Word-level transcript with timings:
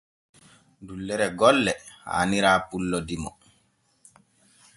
Dullere 0.91 1.27
golle 1.41 1.73
haanira 2.07 2.53
pullo 2.71 2.97
dimo. 3.09 3.31